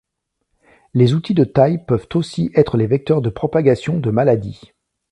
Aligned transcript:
Les 0.95 1.13
outils 1.13 1.35
de 1.35 1.43
taille 1.43 1.85
peuvent 1.85 2.07
aussi 2.15 2.49
être 2.55 2.75
les 2.75 2.87
vecteurs 2.87 3.21
de 3.21 3.29
propagation 3.29 3.99
de 3.99 4.09
maladies. 4.09 4.71